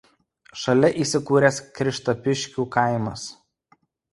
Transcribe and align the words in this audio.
Šalia 0.61 0.89
įsikūręs 1.03 1.61
Krištapiškių 1.81 2.67
kaimas. 2.77 3.29